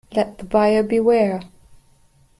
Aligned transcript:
Let 0.15 0.39
the 0.39 0.45
buyer 0.45 0.81
beware. 0.81 1.43